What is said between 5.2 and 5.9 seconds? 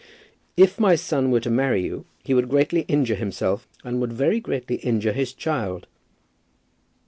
child."